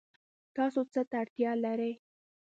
تاسو 0.55 0.79
څه 0.93 1.01
ته 1.09 1.15
اړتیا 1.23 1.51
لرئ؟ 1.65 1.93